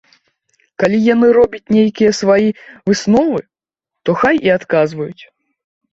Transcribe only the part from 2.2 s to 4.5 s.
свае высновы, то хай